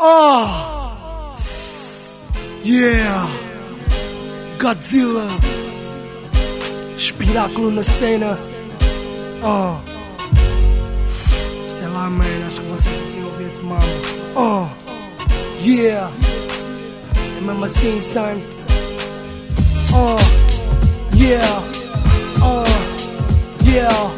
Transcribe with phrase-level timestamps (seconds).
[0.00, 1.36] Oh!
[2.62, 3.26] Yeah!
[4.56, 5.26] Godzilla!
[6.94, 8.38] Espiráculo na cena!
[9.42, 9.80] Oh!
[11.08, 13.82] Sei lá, man, acho que vocês deveriam ouvir esse mal.
[14.36, 14.68] Oh!
[15.60, 16.12] Yeah!
[17.36, 18.40] É mesmo assim, son?
[19.92, 20.16] Oh!
[21.16, 21.62] Yeah!
[22.40, 22.64] Oh!
[23.66, 24.17] Yeah!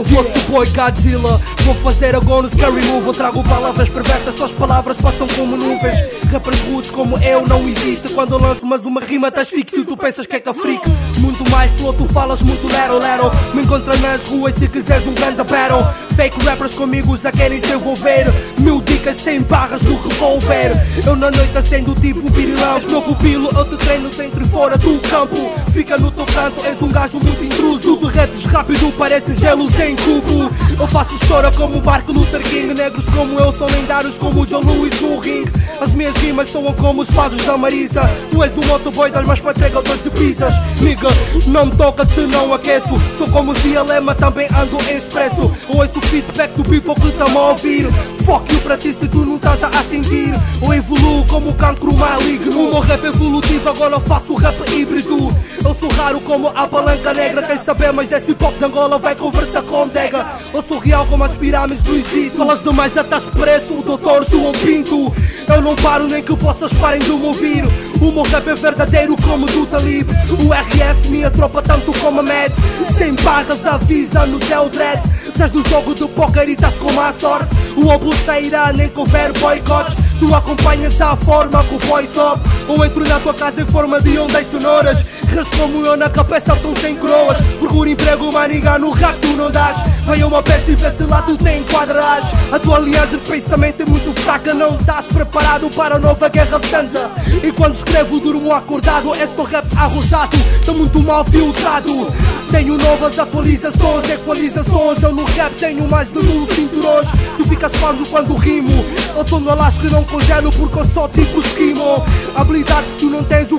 [0.00, 1.38] Eu fosse o boy Godzilla
[1.70, 6.20] Vou fazer agora o scary move Eu trago palavras perversas Tuas palavras passam como nuvens.
[6.28, 8.08] Rappers rudes como eu não existe.
[8.08, 11.70] Quando eu lanço mas uma rima estás fixo Tu pensas que é cafrique Muito mais
[11.78, 13.30] flow, tu falas muito lero lero.
[13.54, 15.86] Me encontra nas ruas se quiseres um grande battle.
[16.16, 18.26] Fake rappers comigo já querem se envolver
[18.58, 20.72] Mil dicas sem barras no revólver
[21.06, 24.98] Eu na noite acendo tipo pirilão Meu pupilo eu te treino dentro e fora do
[25.08, 25.36] campo.
[25.72, 27.96] Fica no teu canto, és um gajo muito intruso.
[27.96, 30.50] Derretes rápido, pareces gelo sem cubo.
[30.78, 34.46] Eu faço história como um barco Luther King Negros como eu são lendários como o
[34.46, 35.52] Joe Louis no ringue.
[35.78, 38.00] As minhas rimas soam como os fados da Marisa.
[38.30, 40.54] Tu és um motoboy das mais entregadores de pizzas.
[40.80, 41.08] Nigga,
[41.46, 42.88] não me toca se não aqueço.
[43.18, 45.52] Sou como o Dialema, também ando em expresso.
[45.68, 47.86] Ouço o feedback do people que tá-me a ouvir
[48.24, 50.32] Fuck you para ti se tu não estás a sentir
[50.62, 52.68] Eu evoluo como cancro maligno.
[52.68, 55.34] O meu rap evolutivo agora eu faço rap híbrido.
[55.64, 57.42] Eu sou raro como a palanca negra.
[57.42, 61.06] Quem saber mais desse hip hop de Angola vai conversar com Dega Eu sou real
[61.06, 62.36] como as pirâmides do Egito.
[62.36, 65.12] Falas demais já estás preso, o doutor João Pinto.
[65.48, 67.64] Eu não paro nem que vossas parem de me ouvir
[68.00, 70.08] O meu rap é verdadeiro como do Talib.
[70.10, 72.52] O RF, minha tropa tanto como a Mad
[72.96, 77.12] Sem barras avisa no teu dread Estás no jogo do póquer e estás com má
[77.18, 77.54] sorte.
[77.76, 79.94] O obo sairá nem que boicotes.
[80.18, 84.00] Tu acompanhas a forma que o boy sobe Ou entro na tua casa em forma
[84.00, 85.04] de ondas sonoras.
[85.28, 87.36] Res como eu na cabeça são sem coroas
[87.80, 89.74] Procura emprego maniga no rap tu não dás.
[90.04, 92.24] Venha uma peça e vê lá tu te enquadras.
[92.52, 96.60] A tua aliança de pensamento é muito fraca Não estás preparado para a nova guerra
[96.68, 97.10] santa.
[97.42, 102.12] E quando escrevo durmo acordado Este rap arrojado, está muito mal filtrado.
[102.50, 107.08] Tenho novas atualizações, equalizações Eu no rap tenho mais de mil cinturões.
[107.38, 108.84] Tu ficas parvo quando rimo
[109.16, 112.04] Eu tô no Alasca não congelo porque eu sou tipo esquimo.
[112.36, 113.49] Habilidade que tu não é tens?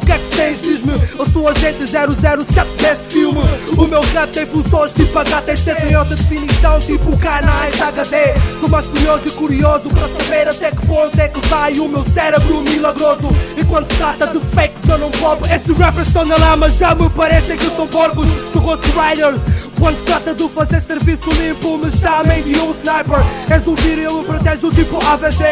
[1.22, 2.46] Eu sou agente 007
[2.82, 3.40] desse filme.
[3.78, 8.18] O meu rap tem funções tipo HTC Tem outra definição tipo canais HD
[8.60, 12.04] Tô mais furioso e curioso para saber até que ponto é que vai o meu
[12.12, 13.30] cérebro milagroso.
[13.56, 16.96] E quando se trata de fakes eu não popo Esses rappers estão na lama, já
[16.96, 18.26] me parecem que são porcos.
[18.52, 19.40] Sou Ghost Rider
[19.82, 23.26] quando se trata de fazer serviço limpo, me chamem de um sniper.
[23.50, 25.44] És um tiro e eu me protejo tipo AVG.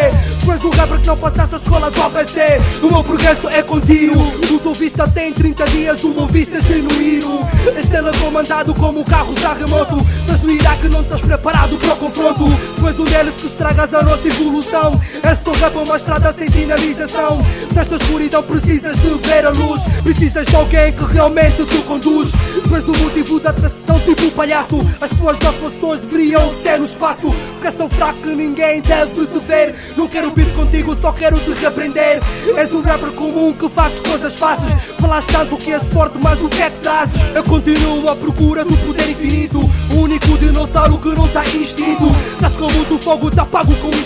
[0.44, 2.40] Tu és um rapper que não passaste a escola do APC.
[2.82, 4.28] O meu progresso é contínuo.
[4.52, 7.48] O teu vista tem 30 dias, o meu vista é genuíno.
[7.76, 9.98] És telecomandado como carros a remoto.
[10.22, 12.46] Estás no Iraque, não estás preparado para o confronto.
[12.76, 15.02] Tu és um deles que estragas a nossa evolução.
[15.24, 17.46] És teu rap uma estrada sem sinalização.
[17.74, 19.82] Nesta escuridão precisas de ver a luz.
[20.04, 22.32] Precisas de alguém que realmente te conduz.
[22.68, 24.80] Tu és o motivo da atração, tipo palhaço.
[25.02, 27.34] As tuas atuações deveriam ser no espaço.
[27.70, 29.76] És tão fraco que ninguém deve te ver.
[29.96, 32.20] Não quero vir contigo, só quero te repreender.
[32.58, 34.74] És um rapper comum que faz coisas fáceis.
[35.00, 37.22] Falas tanto que és forte, mas o que é que trazes?
[37.36, 39.60] Eu continuo à procura do poder infinito.
[39.92, 42.06] O único dinossauro que não está extinto.
[42.34, 44.00] Estás com muito fogo, tá pago com um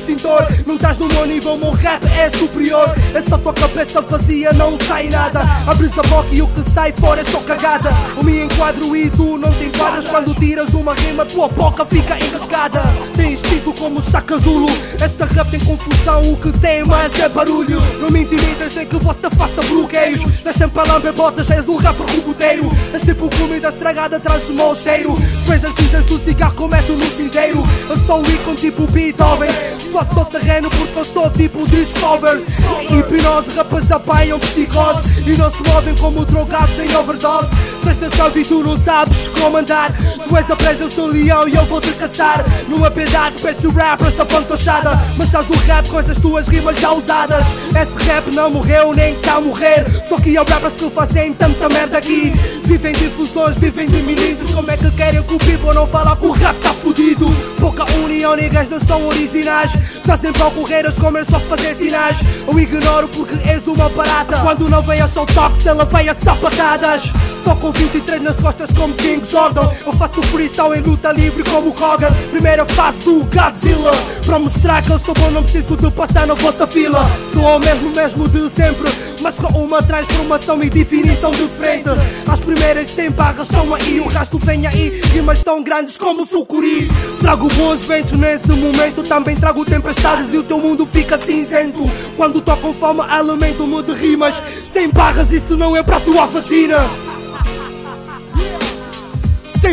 [0.66, 2.90] Não estás no meu nível, meu rap é superior.
[3.14, 5.42] É só tua cabeça vazia, não sai nada.
[5.68, 7.90] Abres a boca e o que sai fora é só cagada.
[8.16, 10.08] Eu me enquadro e tu não te enquadras.
[10.08, 12.82] Quando tiras uma rima, tua boca fica engasgada.
[13.16, 14.70] Tens instinto como Chaka Zulu.
[15.00, 17.82] Esta rap tem confusão, o que tem mais é barulho.
[18.00, 20.42] Não me intimidas nem que você faça bloqueios.
[20.42, 22.72] Deixa-me para lamber botas, és um rapper roboteiro.
[22.94, 25.16] És tipo comida estragada, traz o mau cheiro.
[25.42, 27.64] Depois as cinzas do cigarro cometo no cinzeiro.
[27.90, 29.50] Eu sou o ícone tipo Beethoven.
[29.92, 32.42] Só terreno porque eu sou tipo Discover.
[32.90, 35.02] Hipnose, rappers apanham psicose.
[35.26, 37.50] E não se movem como drogados em overdose.
[37.82, 39.92] Presta atenção e tu não sabes comandar.
[40.28, 42.46] Tu és a presa, eu sou leão e eu vou te caçar.
[42.68, 45.00] Numa piedade, peço rap, esta fantochada.
[45.18, 47.46] Mas sabes o rap com essas tuas rimas já usadas.
[47.70, 49.86] Esse rap não morreu, nem tá a morrer.
[50.08, 52.34] Só que há rappers que fazem tanta merda aqui.
[52.64, 54.52] Vivem de fusões, vivem de milímetros.
[54.54, 57.28] Como é que querem que o people não fala que o rap tá fudido?
[57.60, 59.72] Pouca união, niggas não são originais.
[60.06, 62.18] Tá sempre ao correr, as comer só fazer sinais.
[62.46, 64.38] Eu ignoro porque és uma barata.
[64.42, 67.04] Quando não vem a só toques, ela vem a sapatadas.
[67.44, 71.70] Tô com 23 nas costas como King Jordan Eu faço freestyle em luta livre como
[71.72, 72.12] Hogan.
[72.32, 73.92] Primeira fase do Godzilla
[74.26, 77.06] Para mostrar que eu sou bom não preciso de passar na vossa fila.
[77.34, 78.90] Sou o mesmo mesmo de sempre
[79.22, 81.90] Mas com uma transformação e definição diferente
[82.26, 85.02] As primeiras 100 barras estão aí O resto vem aí.
[85.12, 86.90] Rimas tão grandes como sucuri.
[87.20, 91.90] Trago bons ventos nesse momento Também trago tempestades e o teu mundo fica cinzento.
[92.16, 94.34] Quando tocam fome elemento-me de rimas.
[94.72, 97.03] Sem barras isso não é para tua vagina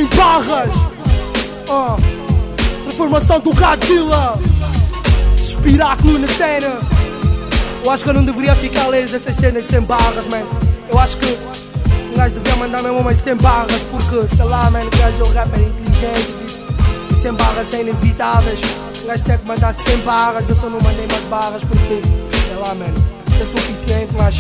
[0.01, 0.75] sem barras.
[1.69, 4.39] Uh, transformação do Godzilla.
[5.37, 6.79] Espiráculo na cena.
[7.85, 10.43] Eu acho que eu não deveria ficar ler essas cenas sem barras, man.
[10.89, 14.85] Eu acho que o gajo devia mandar mesmo umas sem barras, porque sei lá, man,
[14.85, 16.33] o gajo é um rapper inteligente.
[17.09, 18.61] Tipo, sem barras são inevitáveis.
[19.03, 20.49] O gajo tem que mandar sem barras.
[20.49, 22.01] Eu só não mandei mais barras porque,
[22.47, 22.87] sei lá, man,
[23.33, 24.37] isso é suficiente, mas.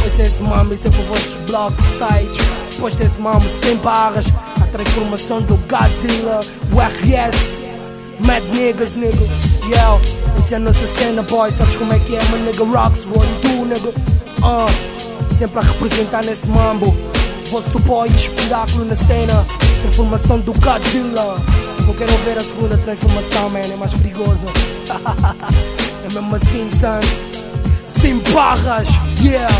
[0.00, 2.46] Pois esse mamo, isso é para vossos blogs, sites.
[2.80, 4.24] Pois esse mamo sem barras
[4.72, 6.40] transformação do Godzilla,
[6.72, 7.62] o RS,
[8.18, 9.24] Mad Niggas, nigga.
[9.68, 10.00] Yeah,
[10.38, 11.52] essa é a nossa cena, boy.
[11.52, 13.90] Sabes como é que é, my nigga rocks, what you do, nigga.
[14.38, 16.96] Uh, sempre a representar nesse mambo.
[17.50, 19.46] Vosso boy, espetáculo na cena.
[19.82, 21.36] Transformação do Godzilla.
[21.86, 24.46] Não quero ver a segunda transformação, man, é mais perigosa.
[26.08, 28.00] é mesmo assim, son.
[28.00, 28.88] Sem barras,
[29.20, 29.52] yeah.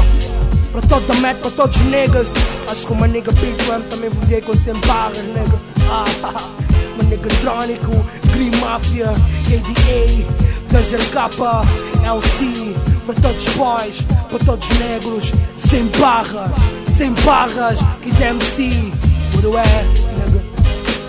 [0.73, 2.27] Para toda a meta, para todos os niggas.
[2.73, 3.55] Acho que uma nigga Big
[3.91, 5.61] também vivia com 100 barras, nigga.
[5.91, 6.05] Ah,
[6.95, 7.93] uma nigga Trônico,
[8.33, 9.09] Green Mafia,
[9.45, 10.27] KDA,
[10.73, 11.29] Danger K,
[12.03, 12.75] LC.
[13.05, 15.33] Para todos os boys, para todos os negros.
[15.55, 16.51] Sem barras,
[16.97, 18.91] sem barras, que MC.
[19.35, 19.85] What é,
[20.17, 20.43] nigga?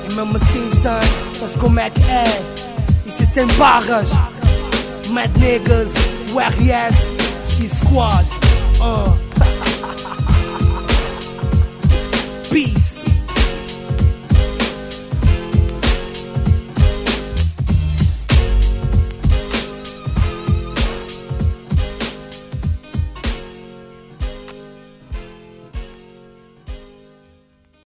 [0.09, 2.43] E mesmo assim, son, sabes como é que é?
[3.05, 4.09] Isso é sem barras.
[5.11, 5.91] Mad Niggas,
[6.33, 7.13] o RS,
[7.47, 8.27] C-Squad.
[8.81, 9.32] Uh.